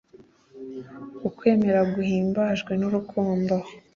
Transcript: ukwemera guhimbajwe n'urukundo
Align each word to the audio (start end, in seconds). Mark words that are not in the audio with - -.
ukwemera 1.27 1.81
guhimbajwe 1.93 2.71
n'urukundo 2.81 3.55